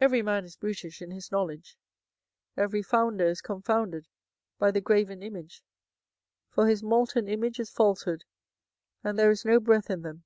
24:010:014 0.00 0.04
Every 0.06 0.22
man 0.22 0.44
is 0.44 0.54
brutish 0.56 1.02
in 1.02 1.10
his 1.10 1.32
knowledge: 1.32 1.76
every 2.56 2.80
founder 2.80 3.26
is 3.26 3.40
confounded 3.40 4.06
by 4.56 4.70
the 4.70 4.80
graven 4.80 5.20
image: 5.20 5.64
for 6.48 6.68
his 6.68 6.84
molten 6.84 7.26
image 7.26 7.58
is 7.58 7.68
falsehood, 7.72 8.24
and 9.02 9.18
there 9.18 9.32
is 9.32 9.44
no 9.44 9.58
breath 9.58 9.90
in 9.90 10.02
them. 10.02 10.22